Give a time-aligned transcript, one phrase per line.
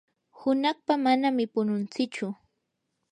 [0.39, 2.27] hunaqpa manami pununtsichu.